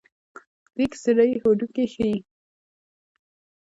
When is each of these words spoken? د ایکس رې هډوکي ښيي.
د 0.75 0.77
ایکس 0.81 1.03
رې 1.17 1.29
هډوکي 1.41 1.85
ښيي. 1.93 2.15